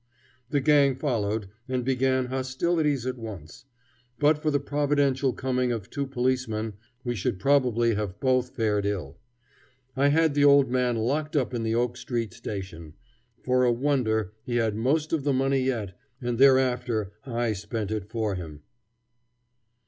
The 0.49 0.61
gang 0.61 0.95
followed, 0.95 1.47
and 1.69 1.85
began 1.85 2.25
hostilities 2.25 3.05
at 3.05 3.19
once. 3.19 3.65
But 4.17 4.39
for 4.39 4.49
the 4.49 4.59
providential 4.59 5.31
coming 5.31 5.71
of 5.71 5.91
two 5.91 6.07
policemen, 6.07 6.73
we 7.03 7.13
should 7.13 7.37
probably 7.39 7.93
have 7.93 8.19
both 8.19 8.49
fared 8.55 8.83
ill. 8.87 9.19
I 9.95 10.07
had 10.07 10.33
the 10.33 10.43
old 10.43 10.71
man 10.71 10.95
locked 10.95 11.35
up 11.35 11.53
in 11.53 11.61
the 11.61 11.75
Oak 11.75 11.97
Street 11.97 12.33
Station. 12.33 12.95
For 13.43 13.63
a 13.63 13.71
wonder, 13.71 14.33
he 14.43 14.55
had 14.55 14.75
most 14.75 15.13
of 15.13 15.23
the 15.23 15.33
money 15.33 15.61
yet, 15.61 15.95
and 16.19 16.39
thereafter 16.39 17.11
I 17.23 17.53
spent 17.53 17.91
it 17.91 18.09
for 18.09 18.33
him. 18.33 18.63